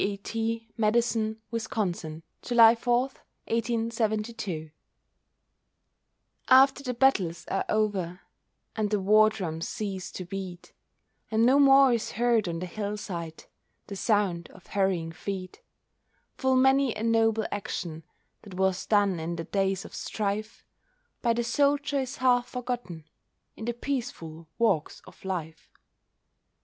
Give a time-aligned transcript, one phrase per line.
[0.03, 0.17] A.
[0.17, 1.67] T., Madison, Wis.,
[2.41, 4.71] July 4, 1872.]
[6.49, 8.21] After the battles are over,
[8.75, 10.73] And the war drums cease to beat,
[11.29, 13.43] And no more is heard on the hillside
[13.85, 15.61] The sound of hurrying feet,
[16.35, 18.01] Full many a noble action,
[18.41, 20.65] That was done in the days of strife
[21.21, 23.03] By the soldier is half forgotten,
[23.55, 25.69] In the peaceful walks of life.